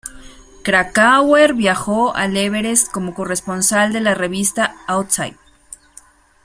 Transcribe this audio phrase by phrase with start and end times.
[0.63, 5.37] Krakauer viajó al Everest como corresponsal de la revista "Outside".